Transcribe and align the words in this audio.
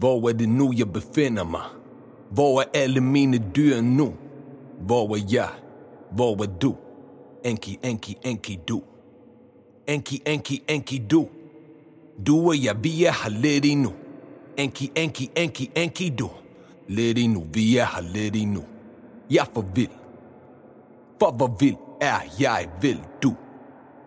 Hvor 0.00 0.28
er 0.28 0.32
det 0.32 0.48
nu, 0.48 0.72
jeg 0.76 0.92
befinder 0.92 1.44
mig? 1.44 1.60
Hvor 2.30 2.60
er 2.60 2.64
alle 2.74 3.00
mine 3.00 3.44
dyr 3.56 3.80
nu? 3.80 4.12
Hvor 4.80 5.14
er 5.14 5.20
jeg? 5.32 5.48
Hvor 6.10 6.42
er 6.42 6.46
du? 6.46 6.74
Enki, 7.44 7.78
Enki, 7.84 8.16
Enki, 8.24 8.58
du. 8.68 8.82
Enki, 9.86 10.22
Enki, 10.26 10.62
Enki, 10.68 11.02
du. 11.10 11.28
Du 12.26 12.48
og 12.48 12.64
jeg, 12.64 12.76
vi 12.84 13.04
er 13.04 13.12
her 13.24 13.40
lidt 13.40 13.64
endnu. 13.64 13.92
Enki, 14.56 14.92
Enki, 14.96 15.30
Enki, 15.36 15.70
Enki, 15.76 16.08
du. 16.08 16.30
Lidt 16.88 17.18
endnu, 17.18 17.44
vi 17.52 17.76
er 17.76 17.84
her 17.84 18.12
lidt 18.12 18.36
endnu. 18.36 18.62
Jeg 19.30 19.46
for 19.54 19.64
vild. 19.74 19.90
For 21.18 21.30
hvor 21.30 21.56
vild 21.60 21.76
er 22.00 22.20
jeg, 22.40 22.68
vil 22.80 23.00
du? 23.22 23.34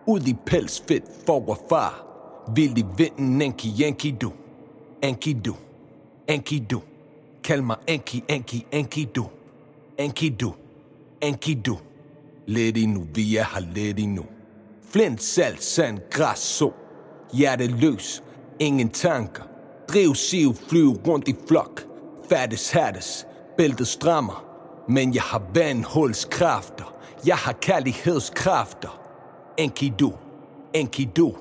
Ud 0.08 0.20
i 0.28 0.36
pels 0.46 0.84
fedt 0.88 1.04
for 1.26 1.50
og 1.50 1.58
far. 1.70 2.06
Vild 2.56 2.78
i 2.78 2.86
vinden, 2.98 3.42
Enki, 3.42 3.84
Enki, 3.84 4.12
du. 4.12 4.32
Enki, 5.04 5.34
du. 5.34 5.56
Enki, 6.28 6.60
du. 6.60 6.82
Kald 7.44 7.62
mig 7.62 7.78
Enki, 7.88 8.24
Enki, 8.28 8.66
Enki, 8.72 9.06
du. 9.16 9.26
Enki, 9.98 10.30
du. 10.30 10.54
Enki, 11.22 11.54
du. 11.54 11.78
Lidt 12.46 12.78
endnu, 12.78 13.08
vi 13.14 13.38
er 13.38 13.46
her 13.54 13.62
lidt 13.74 14.00
endnu. 14.00 14.26
Flint, 14.90 15.24
salt, 15.24 15.64
sand, 15.64 16.00
græs, 16.12 16.40
så. 16.40 16.72
Hjerte 17.34 17.68
løs, 17.68 18.24
ingen 18.60 18.90
tanker. 18.90 19.44
Driv, 19.88 20.16
siv, 20.16 20.56
flyv 20.70 20.90
rundt 21.08 21.28
i 21.28 21.36
flok. 21.48 21.82
Færdes, 22.30 22.72
herdes, 22.72 23.28
bæltet 23.58 23.88
strammer. 23.88 24.46
Men 24.90 25.14
jeg 25.14 25.24
har 25.24 25.42
vandhulskræfter. 25.54 26.96
Jeg 27.28 27.36
har 27.36 27.54
kærlighedskræfter. 27.54 29.02
Enkidu, 29.58 30.14
Enkidu. 30.74 31.36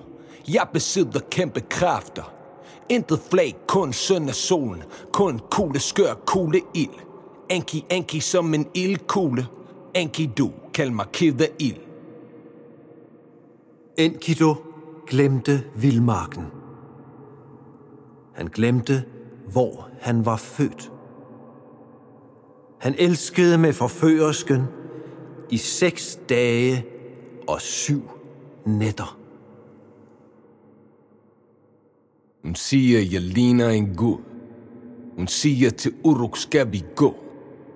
Jeg 0.48 0.68
besidder 0.72 1.20
kæmpe 1.30 1.60
kræfter. 1.60 2.34
Intet 2.92 3.20
flag, 3.30 3.56
kun 3.66 3.92
søn 3.92 4.28
af 4.28 4.34
solen. 4.34 4.82
Kun 5.12 5.40
kugle, 5.50 5.80
skør, 5.80 6.14
kugle, 6.26 6.60
ild. 6.74 6.98
Enki, 7.50 7.84
Enki 7.90 8.20
som 8.20 8.54
en 8.54 8.66
ildkugle. 8.74 9.46
Enkidu, 9.94 10.50
kald 10.74 10.90
mig 10.90 11.06
ked 11.12 11.40
af 11.40 11.50
ild. 11.58 11.76
Enkido 13.96 14.54
glemte 15.06 15.64
vildmarken. 15.76 16.46
Han 18.34 18.46
glemte, 18.46 19.04
hvor 19.52 19.88
han 20.00 20.26
var 20.26 20.36
født. 20.36 20.92
Han 22.78 22.94
elskede 22.98 23.58
med 23.58 23.72
forførersken 23.72 24.62
i 25.50 25.56
seks 25.56 26.18
dage 26.28 26.86
og 27.48 27.60
syv 27.60 28.02
nætter. 28.66 29.21
Hun 32.42 32.54
siger, 32.54 33.00
jeg 33.00 33.20
ligner 33.20 33.68
en 33.68 33.94
gud. 33.94 34.18
Hun 35.16 35.26
siger, 35.26 35.70
til 35.70 35.92
Uruk 36.04 36.36
skal 36.36 36.72
vi 36.72 36.84
gå. 36.96 37.14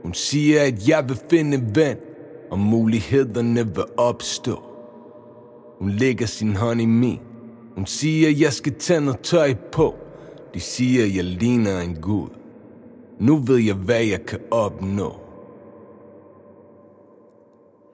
Hun 0.03 0.15
siger, 0.15 0.63
at 0.63 0.89
jeg 0.89 1.09
vil 1.09 1.19
finde 1.31 1.71
ven, 1.75 1.97
og 2.51 2.59
mulighederne 2.59 3.67
vil 3.75 3.85
opstå. 3.97 4.63
Hun 5.79 5.91
lægger 5.91 6.27
sin 6.27 6.57
hånd 6.57 6.81
i 6.81 6.87
min. 6.87 7.21
Hun 7.75 7.87
siger, 7.87 8.31
jeg 8.31 8.53
skal 8.53 8.75
tage 8.75 9.01
noget 9.01 9.21
tøj 9.21 9.55
på. 9.73 9.95
De 10.55 10.61
siger, 10.61 11.07
jeg 11.07 11.25
ligner 11.25 11.81
en 11.81 11.95
gud. 11.95 12.29
Nu 13.21 13.37
ved 13.37 13.59
jeg, 13.59 13.75
hvad 13.75 14.05
jeg 14.05 14.27
kan 14.27 14.39
opnå. 14.51 15.17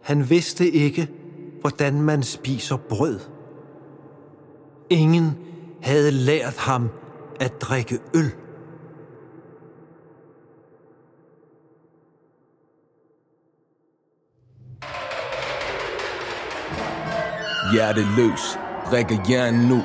Han 0.03 0.31
vidste 0.31 0.71
ikke, 0.71 1.09
hvordan 1.61 2.01
man 2.01 2.23
spiser 2.23 2.77
brød. 2.77 3.19
Ingen 4.91 5.31
havde 5.83 6.11
lært 6.11 6.57
ham 6.57 6.91
at 7.41 7.53
drikke 7.61 7.99
øl. 8.15 8.33
Hjerteløs, 17.73 18.59
drikker 18.91 19.17
jern 19.31 19.55
nu. 19.55 19.83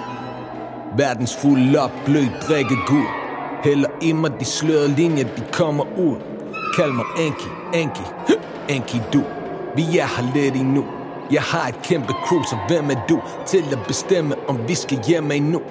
Verdens 0.97 1.36
fuld 1.41 1.75
op, 1.75 1.91
blød 2.06 2.28
drikke 2.47 2.75
gud. 2.88 3.06
Hælder 3.63 3.90
i 4.02 4.12
mig 4.12 4.31
de 4.40 4.46
slørede 4.46 4.88
linjer, 4.88 5.24
de 5.24 5.44
kommer 5.53 5.84
ud. 5.97 6.18
Kald 6.75 6.91
mig 6.91 7.06
Anki, 7.18 7.47
Anki, 7.74 8.02
Anki 8.75 9.02
du. 9.13 9.24
Vi 9.75 9.81
er 9.97 10.06
her 10.16 10.34
lidt 10.34 10.56
endnu. 10.56 10.86
Jeg 11.31 11.41
har 11.41 11.68
et 11.68 11.81
kæmpe 11.84 12.13
crew, 12.25 12.44
så 12.44 12.57
hvem 12.68 12.90
er 12.90 13.06
du 13.09 13.22
til 13.46 13.63
at 13.72 13.80
bestemme, 13.88 14.36
om 14.50 14.68
vi 14.68 14.75
skal 14.75 15.00
hjem 15.07 15.31
endnu? 15.31 15.62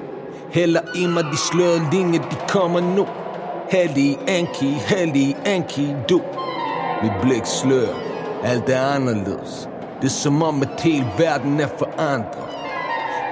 Heller 0.56 0.80
i 0.94 1.06
mig 1.06 1.24
de 1.24 1.36
slåede 1.36 1.88
linje, 1.92 2.18
de 2.18 2.36
kommer 2.48 2.80
nu. 2.80 3.06
Hellig 3.70 4.18
Anki, 4.28 4.66
hellig 4.66 5.36
Anki, 5.46 5.94
du. 6.08 6.20
Mit 7.02 7.12
blik 7.22 7.46
slør, 7.46 7.88
alt 8.44 8.68
er 8.68 8.86
anderledes. 8.94 9.68
Det 10.00 10.06
er 10.06 10.10
som 10.10 10.42
om, 10.42 10.62
at 10.62 10.80
hele 10.80 11.06
verden 11.18 11.60
er 11.60 11.68
forandret. 11.78 12.48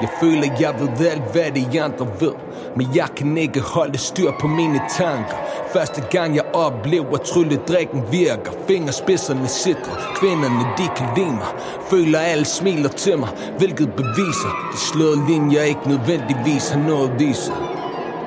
Jeg 0.01 0.09
føler, 0.21 0.49
jeg 0.61 0.75
ved 0.81 1.07
alt, 1.07 1.33
hvad 1.33 1.51
de 1.51 1.83
andre 1.83 2.07
ved. 2.21 2.33
Men 2.77 2.87
jeg 2.95 3.09
kan 3.17 3.39
ikke 3.39 3.61
holde 3.61 3.99
styr 3.99 4.31
på 4.41 4.49
mine 4.49 4.81
tanker. 4.99 5.37
Første 5.73 6.03
gang 6.11 6.35
jeg 6.35 6.45
oplever 6.55 7.17
trylledrikken 7.17 8.03
virker. 8.11 8.53
Fingerspidserne 8.69 9.49
sidder, 9.49 10.15
kvinderne 10.15 10.65
de 10.79 10.89
kan 10.97 11.09
lide 11.17 11.35
mig. 11.35 11.47
Føler 11.91 12.19
alle 12.19 12.45
smiler 12.45 12.89
til 12.89 13.19
mig, 13.19 13.29
hvilket 13.59 13.93
beviser. 13.97 14.71
De 14.73 14.79
slåede 14.79 15.27
linjer 15.27 15.63
ikke 15.63 15.89
nødvendigvis 15.89 16.71
har 16.71 16.79
noget 16.79 17.11
at 17.11 17.21
vise 17.21 17.53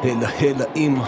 Heller 0.03 0.27
heller 0.27 0.65
i 0.75 0.87
mig, 0.87 1.05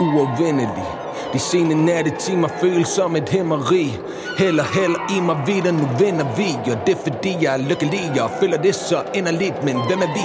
uovervindelig 0.00 1.01
de 1.32 1.38
sene 1.38 1.74
nattetimer 1.74 2.48
føles 2.60 2.88
som 2.88 3.16
et 3.16 3.28
hæmmeri. 3.28 3.98
Heller, 4.38 4.64
heller 4.74 4.98
i 5.16 5.20
mig 5.20 5.36
videre, 5.46 5.72
nu 5.72 5.88
vinder 5.98 6.26
vi. 6.36 6.72
Og 6.72 6.78
det 6.86 6.92
er 6.96 7.02
fordi 7.02 7.36
jeg 7.40 7.54
er 7.54 7.68
lykkelig 7.68 8.22
og 8.22 8.30
føler 8.40 8.62
det 8.62 8.74
så 8.74 9.02
inderligt. 9.14 9.64
Men 9.64 9.76
hvem 9.86 10.02
er 10.02 10.12
vi? 10.14 10.24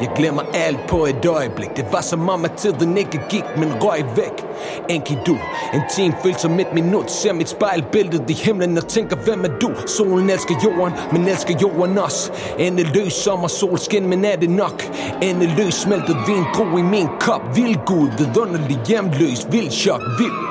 Jeg 0.00 0.10
glemmer 0.16 0.42
alt 0.54 0.78
på 0.88 1.06
et 1.06 1.26
øjeblik. 1.26 1.76
Det 1.76 1.86
var 1.92 2.00
som 2.00 2.28
om 2.28 2.44
at 2.44 2.52
tiden 2.52 2.98
ikke 2.98 3.20
gik, 3.30 3.44
men 3.56 3.72
røg 3.82 4.04
væk. 4.16 4.44
Enki 4.88 5.18
du, 5.26 5.38
en 5.74 5.82
time 5.90 6.14
føles 6.22 6.40
som 6.40 6.60
et 6.60 6.74
minut. 6.74 7.10
Ser 7.10 7.32
mit 7.32 7.48
spejlbillede 7.48 8.24
i 8.28 8.32
himlen 8.32 8.78
og 8.78 8.86
tænker, 8.86 9.16
hvem 9.16 9.44
er 9.44 9.58
du? 9.60 9.70
Solen 9.86 10.30
elsker 10.30 10.54
jorden, 10.64 10.92
men 11.12 11.28
elsker 11.28 11.54
jorden 11.62 11.98
også 11.98 12.32
Endeløs 12.58 13.12
sommer, 13.12 13.48
solskin, 13.48 14.06
men 14.06 14.24
er 14.24 14.36
det 14.36 14.50
nok? 14.50 14.82
Endeløs 15.22 15.74
smeltet 15.74 16.16
vin, 16.26 16.44
dro 16.54 16.78
i 16.78 16.82
min 16.82 17.08
kop. 17.20 17.42
Vild 17.56 17.76
Gud, 17.86 18.08
vidunderlig 18.18 18.78
hjemløs, 18.88 19.46
vild 19.50 19.70
chok, 19.70 20.02
vild 20.18 20.47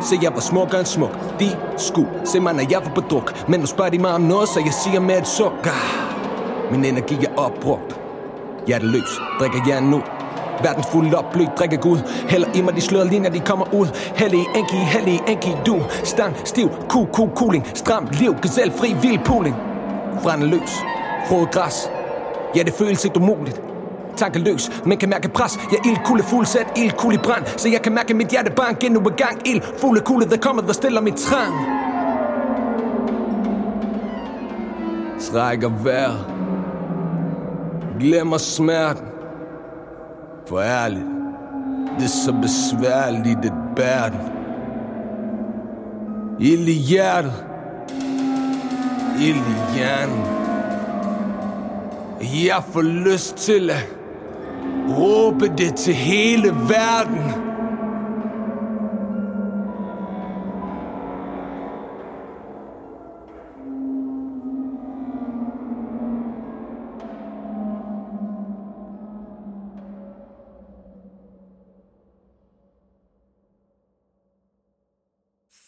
så 0.00 0.18
jeg 0.22 0.34
var 0.34 0.40
smuk 0.40 0.74
og 0.74 0.80
en 0.80 0.86
smuk. 0.86 1.10
De 1.40 1.56
skulle 1.76 2.08
se 2.24 2.40
mig, 2.40 2.54
når 2.54 2.64
jeg 2.70 2.80
var 2.84 2.90
på 2.94 3.00
druk. 3.00 3.48
Men 3.48 3.60
nu 3.60 3.66
spørger 3.66 3.90
de 3.90 3.98
mig 3.98 4.10
om 4.10 4.20
noget, 4.20 4.48
så 4.48 4.60
jeg 4.64 4.72
siger 4.72 5.00
med 5.00 5.18
et 5.18 5.26
suk 5.26 5.68
Min 6.70 6.84
energi 6.84 7.14
er 7.24 7.36
opbrugt. 7.36 8.00
Hjerteløs, 8.66 9.20
drikker 9.40 9.58
jeg 9.68 9.80
nu? 9.80 10.02
Verden 10.62 10.84
fuld 10.92 11.14
op, 11.14 11.24
blød, 11.32 11.46
drikker 11.58 11.76
Gud. 11.76 11.98
Hælder 12.28 12.48
i 12.54 12.62
mig 12.62 12.74
de 12.76 12.80
slørede 12.80 13.08
linjer, 13.08 13.30
de 13.30 13.40
kommer 13.40 13.74
ud. 13.74 13.86
Hellig, 14.16 14.46
enki, 14.56 14.76
hellig, 14.76 15.20
enki, 15.28 15.56
du. 15.66 15.82
Stang, 16.04 16.36
stiv, 16.44 16.70
ku, 16.88 17.04
ku, 17.04 17.28
cooling 17.36 17.66
Stram, 17.74 18.08
liv, 18.12 18.34
gazelle, 18.42 18.72
fri, 18.72 18.96
vild, 19.02 19.24
pooling 19.24 19.56
Frænde 20.22 20.46
løs, 20.46 20.70
frode 21.28 21.46
græs. 21.46 21.90
Ja, 22.56 22.62
det 22.62 22.72
føles 22.72 23.04
ikke 23.04 23.16
umuligt 23.16 23.60
tankeløs, 24.18 24.70
men 24.84 24.98
kan 24.98 25.08
mærke 25.08 25.28
pres. 25.28 25.58
Jeg 25.72 25.78
er 25.78 25.88
ildkulde 25.88 26.22
fuld 26.22 26.46
sat, 26.46 26.66
ildkul 26.76 27.14
i 27.14 27.18
brand. 27.18 27.46
Så 27.56 27.68
jeg 27.68 27.82
kan 27.82 27.92
mærke 27.92 28.14
mit 28.14 28.28
hjerte 28.28 28.50
bare 28.50 28.84
endnu 28.84 29.00
en 29.00 29.12
gang. 29.16 29.48
Ild, 29.48 29.62
fulde 29.78 30.00
kulde, 30.00 30.30
der 30.30 30.36
kommer, 30.36 30.62
der 30.62 30.72
stiller 30.72 31.00
mit 31.00 31.16
trang. 31.16 31.54
Trækker 35.20 35.68
vejret 35.68 36.26
Glemmer 38.00 38.38
smerten 38.38 39.04
For 40.46 40.60
ærligt. 40.60 41.06
Det 41.98 42.04
er 42.04 42.08
så 42.08 42.32
besværligt 42.42 43.44
at 43.44 43.52
bære 43.76 44.10
den. 44.10 44.20
Ild 46.40 46.68
i 46.68 46.72
hjertet. 46.72 47.44
Ild 49.20 49.36
i 49.36 49.76
hjernen. 49.76 50.24
Jeg 52.20 52.62
får 52.72 52.82
lyst 52.82 53.36
til 53.36 53.70
at 53.70 53.97
råbe 54.88 55.48
det 55.58 55.74
til 55.74 55.94
hele 55.94 56.48
verden. 56.48 57.48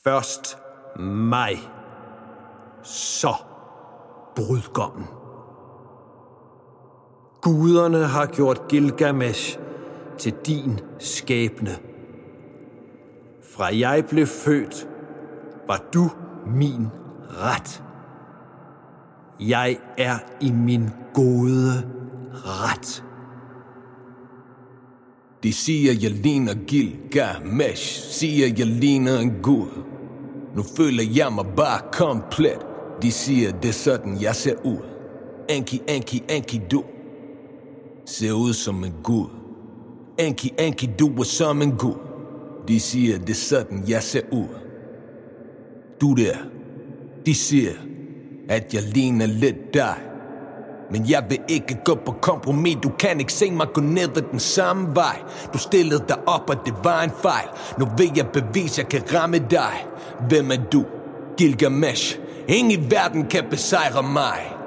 Først 0.04 0.58
mig, 0.96 1.58
så 2.82 3.34
brudgommen. 4.36 5.19
Guderne 7.42 8.04
har 8.04 8.26
gjort 8.26 8.68
Gilgamesh 8.68 9.58
til 10.18 10.34
din 10.46 10.80
skæbne. 10.98 11.70
Fra 13.42 13.78
jeg 13.78 14.04
blev 14.08 14.26
født, 14.26 14.88
var 15.66 15.84
du 15.94 16.10
min 16.46 16.86
ret. 17.28 17.82
Jeg 19.40 19.78
er 19.98 20.18
i 20.40 20.52
min 20.52 20.88
gode 21.14 21.90
ret. 22.32 23.04
De 25.42 25.52
siger, 25.52 25.92
jeg 26.02 26.10
ligner 26.10 26.54
Gilgamesh 26.54 28.10
Siger, 28.10 28.46
jeg 28.58 28.66
ligner 28.66 29.18
en 29.18 29.42
gud 29.42 29.68
Nu 30.56 30.62
føler 30.76 31.02
jeg 31.16 31.32
mig 31.32 31.44
bare 31.56 31.80
komplet 31.92 32.58
De 33.02 33.12
siger, 33.12 33.52
det 33.52 33.68
er 33.68 33.72
sådan, 33.72 34.22
jeg 34.22 34.34
ser 34.36 34.54
ud 34.64 34.78
Anki, 35.48 35.82
Anki, 35.88 36.22
Anki, 36.28 36.60
du 36.70 36.84
Ser 38.10 38.32
ud 38.32 38.52
som 38.52 38.84
en 38.84 38.94
gud. 39.02 39.26
Anki, 40.18 40.54
Anki, 40.58 40.90
du 40.98 41.08
er 41.08 41.22
som 41.22 41.62
en 41.62 41.72
gud. 41.72 41.94
De 42.68 42.80
siger, 42.80 43.18
det 43.18 43.30
er 43.30 43.34
sådan, 43.34 43.84
jeg 43.88 44.02
ser 44.02 44.20
ud. 44.32 44.48
Du 46.00 46.14
der 46.14 46.36
De 47.26 47.34
siger, 47.34 47.72
at 48.48 48.74
jeg 48.74 48.82
ligner 48.82 49.26
lidt 49.26 49.74
dig. 49.74 49.94
Men 50.90 51.10
jeg 51.10 51.24
vil 51.28 51.38
ikke 51.48 51.78
gå 51.84 51.94
på 51.94 52.12
kompromis. 52.12 52.76
Du 52.82 52.90
kan 52.98 53.20
ikke 53.20 53.32
se 53.32 53.50
mig 53.50 53.66
gå 53.74 53.80
ned 53.80 54.16
ad 54.16 54.22
den 54.30 54.40
samme 54.40 54.94
vej. 54.94 55.22
Du 55.52 55.58
stillede 55.58 56.04
dig 56.08 56.28
op, 56.28 56.50
og 56.50 56.56
det 56.66 56.74
var 56.84 57.02
en 57.02 57.10
fejl. 57.22 57.48
Nu 57.78 57.86
vil 57.96 58.10
jeg 58.16 58.26
bevise, 58.28 58.80
jeg 58.80 58.88
kan 58.88 59.02
ramme 59.14 59.38
dig. 59.38 59.86
Hvem 60.28 60.50
er 60.50 60.64
du? 60.72 60.84
Gilgamesh. 61.36 62.18
Ingen 62.48 62.70
i 62.70 62.90
verden 62.90 63.26
kan 63.26 63.44
besejre 63.50 64.02
mig. 64.02 64.59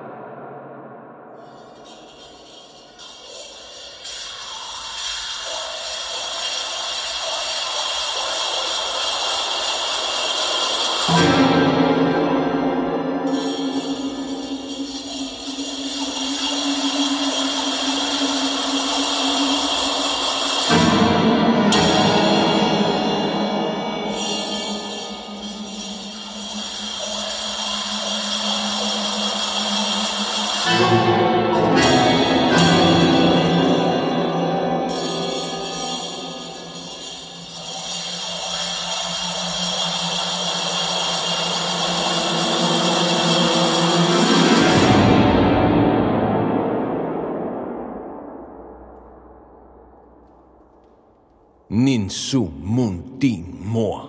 Su 52.34 52.52
Mun, 52.64 53.20
din 53.22 53.62
mor, 53.66 54.00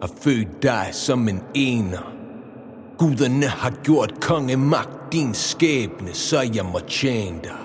har 0.00 0.08
født 0.16 0.62
dig 0.62 0.88
som 0.92 1.28
en 1.28 1.40
ener. 1.54 2.12
Guderne 2.98 3.46
har 3.46 3.70
gjort 3.84 4.20
kongemagt 4.20 5.12
din 5.12 5.34
skæbne, 5.34 6.14
så 6.14 6.40
jeg 6.54 6.64
må 6.64 6.78
tjene 6.78 7.40
dig. 7.42 7.56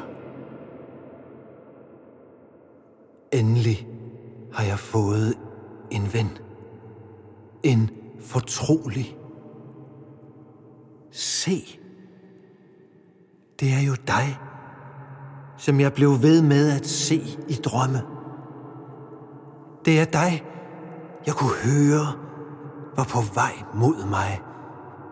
Endelig 3.31 3.87
har 4.53 4.63
jeg 4.63 4.79
fået 4.79 5.33
en 5.91 6.13
ven. 6.13 6.29
En 7.63 7.89
fortrolig. 8.19 9.17
Se. 11.11 11.79
Det 13.59 13.73
er 13.73 13.81
jo 13.87 13.95
dig, 14.07 14.37
som 15.57 15.79
jeg 15.79 15.93
blev 15.93 16.21
ved 16.21 16.41
med 16.41 16.71
at 16.71 16.85
se 16.85 17.21
i 17.47 17.53
drømme. 17.53 18.14
Det 19.85 19.99
er 19.99 20.05
dig, 20.05 20.45
jeg 21.25 21.33
kunne 21.33 21.57
høre, 21.69 22.07
var 22.95 23.03
på 23.03 23.19
vej 23.33 23.53
mod 23.73 24.09
mig 24.09 24.41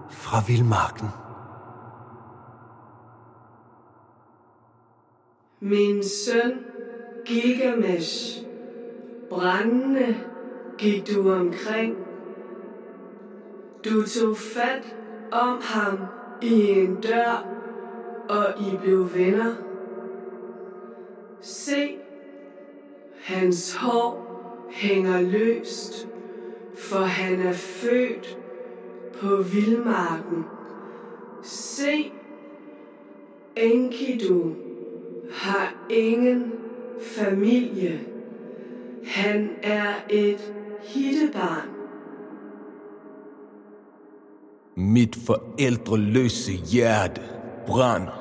fra 0.09 0.37
vildmarken. 0.47 1.07
Min 5.59 6.03
søn 6.03 6.59
Gilgamesh, 7.25 8.45
brændende 9.29 10.17
gik 10.77 11.07
du 11.07 11.33
omkring. 11.33 11.95
Du 13.85 14.07
tog 14.07 14.37
fat 14.37 14.95
om 15.31 15.61
ham 15.61 15.97
i 16.41 16.69
en 16.69 17.01
dør, 17.01 17.45
og 18.29 18.45
I 18.59 18.77
blev 18.77 19.13
venner. 19.13 19.55
Se, 21.41 21.97
hans 23.23 23.75
hår 23.75 24.32
hænger 24.73 25.21
løst, 25.21 26.07
for 26.77 26.99
han 26.99 27.41
er 27.41 27.53
født 27.53 28.37
på 29.21 29.35
vildmarken. 29.35 30.45
Se, 31.43 32.11
Enkidu 33.55 34.53
har 35.31 35.73
ingen 35.89 36.51
familie. 37.01 37.99
Han 39.05 39.49
er 39.63 39.93
et 40.09 40.53
hittebarn. 40.81 41.69
Mit 44.75 45.15
forældreløse 45.25 46.51
hjerte 46.51 47.21
brænder. 47.67 48.19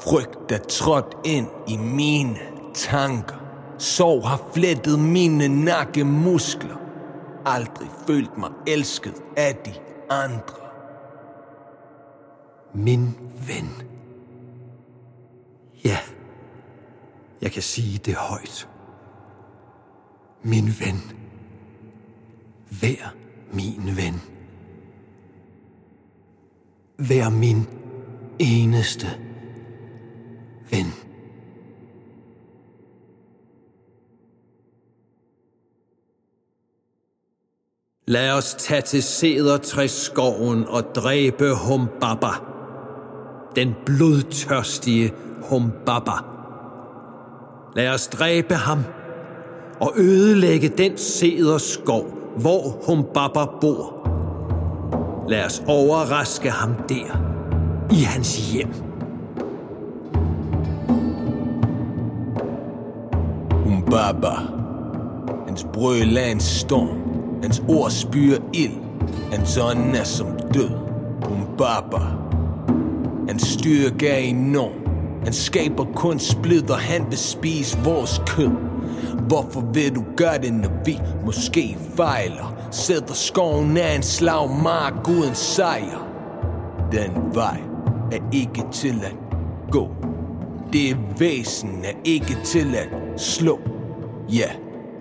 Frygt 0.00 0.52
er 0.52 0.58
trådt 0.58 1.16
ind 1.24 1.46
i 1.68 1.76
mine 1.76 2.36
tanker. 2.74 3.43
Sorg 3.78 4.28
har 4.28 4.42
flettet 4.54 4.98
mine 4.98 5.48
nakkemuskler. 5.48 6.76
Aldrig 7.46 7.88
følt 8.06 8.38
mig 8.38 8.50
elsket 8.66 9.22
af 9.36 9.56
de 9.56 9.72
andre. 10.10 10.64
Min 12.74 13.14
ven. 13.46 13.70
Ja, 15.84 15.98
jeg 17.42 17.52
kan 17.52 17.62
sige 17.62 17.98
det 17.98 18.14
højt. 18.14 18.68
Min 20.42 20.64
ven. 20.80 21.12
Vær 22.82 23.14
min 23.52 23.96
ven. 23.96 24.20
Vær 26.98 27.30
min 27.30 27.66
eneste 28.38 29.06
ven. 30.70 31.13
Lad 38.06 38.30
os 38.30 38.54
tage 38.58 38.82
til 38.82 39.02
skoven 39.88 40.64
og 40.68 40.82
dræbe 40.94 41.54
Humbaba. 41.54 42.28
Den 43.56 43.74
blodtørstige 43.86 45.12
Humbaba. 45.42 46.12
Lad 47.76 47.88
os 47.88 48.06
dræbe 48.06 48.54
ham 48.54 48.78
og 49.80 49.92
ødelægge 49.96 50.68
den 50.68 50.98
skov, 51.58 52.04
hvor 52.36 52.84
Humbaba 52.86 53.44
bor. 53.60 54.08
Lad 55.28 55.44
os 55.44 55.62
overraske 55.66 56.50
ham 56.50 56.74
der, 56.88 57.18
i 57.90 58.02
hans 58.02 58.52
hjem. 58.52 58.72
Humbaba. 63.50 64.34
Hans 65.46 65.66
brød 65.72 65.96
en 66.30 66.40
storm. 66.40 67.03
Hans 67.44 67.62
ord 67.68 67.90
spyrer 67.90 68.38
ild. 68.52 68.72
Hans 69.32 69.58
ånd 69.58 69.96
er 69.96 70.04
som 70.04 70.26
død. 70.54 70.70
Hun 71.24 71.46
barber. 71.58 72.30
Hans 73.28 73.42
styrke 73.42 74.08
er 74.08 74.18
enorm. 74.18 74.72
Han 75.24 75.32
skaber 75.32 75.84
kun 75.94 76.18
splid, 76.18 76.70
og 76.70 76.78
han 76.78 77.06
vil 77.08 77.18
spise 77.18 77.78
vores 77.78 78.22
kød. 78.26 78.50
Hvorfor 79.28 79.60
vil 79.60 79.94
du 79.94 80.04
gøre 80.16 80.38
det, 80.38 80.52
når 80.52 80.70
vi 80.84 81.00
måske 81.24 81.76
fejler? 81.96 82.56
Sætter 82.70 83.14
skoven 83.14 83.76
af 83.76 83.96
en 83.96 84.02
slagmark 84.02 85.08
uden 85.08 85.34
sejr. 85.34 86.06
Den 86.92 87.34
vej 87.34 87.60
er 88.12 88.18
ikke 88.32 88.62
til 88.72 89.02
at 89.04 89.16
gå. 89.70 89.88
Det 90.72 90.96
væsen 91.18 91.84
er 91.84 91.98
ikke 92.04 92.38
til 92.44 92.74
at 92.74 92.88
slå. 93.20 93.60
Ja, 94.32 94.38
yeah, 94.38 94.54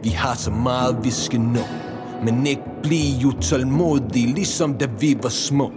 vi 0.04 0.10
har 0.10 0.36
så 0.36 0.52
meget, 0.52 0.98
vi 1.04 1.10
skal 1.10 1.42
nå. 1.42 1.93
Men 2.26 2.48
ikke 2.48 2.64
blive 2.84 3.28
utålmodig, 3.28 4.28
ligesom 4.28 4.74
da 4.74 4.88
vi 5.00 5.18
var 5.24 5.30
små 5.30 5.72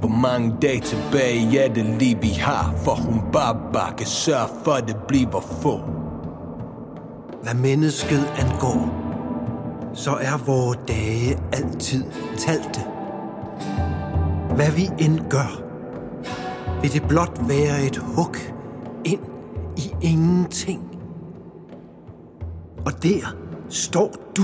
Hvor 0.00 0.08
mange 0.08 0.54
dage 0.62 0.80
tilbage 0.80 1.58
er 1.58 1.74
det 1.74 1.84
lige 1.98 2.18
vi 2.20 2.28
har 2.28 2.74
For 2.84 2.94
hun 2.94 3.20
bare 3.32 3.56
bare 3.72 3.94
kan 3.96 4.06
sørge 4.06 4.48
for 4.64 4.72
at 4.72 4.88
det 4.88 4.96
bliver 5.08 5.40
få 5.40 5.80
Hvad 7.42 7.54
mennesket 7.54 8.32
angår 8.38 9.06
så 9.96 10.10
er 10.10 10.44
vores 10.46 10.78
dage 10.88 11.38
altid 11.52 12.04
talte. 12.38 12.80
Hvad 14.54 14.70
vi 14.70 15.04
end 15.04 15.20
gør, 15.30 15.62
vil 16.82 16.92
det 16.92 17.08
blot 17.08 17.48
være 17.48 17.86
et 17.86 17.96
hug 17.96 18.36
ind 19.04 19.20
i 19.76 19.94
ingenting. 20.02 20.98
Og 22.86 23.02
der 23.02 23.36
står 23.68 24.12
du 24.36 24.42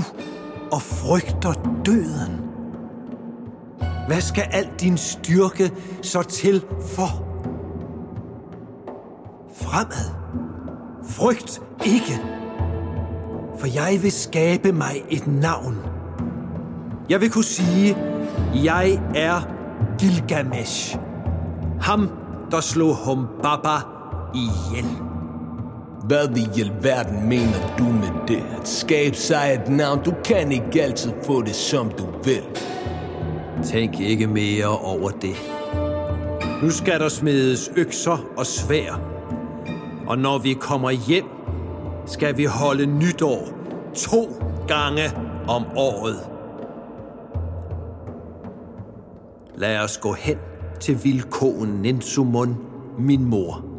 og 0.73 0.81
frygter 0.81 1.53
døden. 1.85 2.41
Hvad 4.07 4.21
skal 4.21 4.43
al 4.51 4.69
din 4.79 4.97
styrke 4.97 5.71
så 6.01 6.21
til 6.21 6.65
for? 6.95 7.25
Fremad. 9.61 10.09
Frygt 11.09 11.61
ikke. 11.85 12.21
For 13.59 13.67
jeg 13.67 13.99
vil 14.01 14.11
skabe 14.11 14.71
mig 14.71 15.03
et 15.09 15.27
navn. 15.27 15.77
Jeg 17.09 17.21
vil 17.21 17.31
kunne 17.31 17.43
sige, 17.43 17.97
jeg 18.63 19.01
er 19.15 19.41
Gilgamesh. 19.99 20.97
Ham, 21.81 22.09
der 22.51 22.59
slog 22.59 22.95
Humbaba 23.05 23.77
ihjel. 24.33 25.12
Hvad 26.03 26.37
i 26.37 26.61
alverden 26.61 27.29
mener 27.29 27.75
du 27.77 27.83
med 27.83 28.27
det? 28.27 28.43
At 28.61 28.67
skabe 28.67 29.15
sig 29.15 29.59
et 29.61 29.71
navn, 29.71 30.03
du 30.03 30.13
kan 30.25 30.51
ikke 30.51 30.83
altid 30.83 31.11
få 31.23 31.41
det 31.41 31.55
som 31.55 31.91
du 31.91 32.05
vil. 32.23 32.43
Tænk 33.63 33.99
ikke 33.99 34.27
mere 34.27 34.79
over 34.79 35.09
det. 35.09 35.35
Nu 36.63 36.69
skal 36.69 36.99
der 36.99 37.09
smedes 37.09 37.71
økser 37.75 38.25
og 38.37 38.45
svær. 38.45 39.01
Og 40.07 40.17
når 40.17 40.37
vi 40.37 40.53
kommer 40.53 40.91
hjem, 40.91 41.25
skal 42.05 42.37
vi 42.37 42.45
holde 42.45 42.85
nytår 42.85 43.47
to 43.95 44.29
gange 44.67 45.03
om 45.47 45.65
året. 45.75 46.19
Lad 49.55 49.79
os 49.79 49.97
gå 49.97 50.13
hen 50.13 50.37
til 50.79 51.03
vilkåen 51.03 51.69
Nensumon, 51.69 52.57
min 52.99 53.25
mor. 53.25 53.72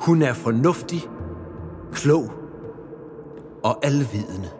Hun 0.00 0.22
er 0.22 0.32
fornuftig, 0.32 1.00
klog 1.92 2.30
og 3.64 3.86
alvidende. 3.86 4.50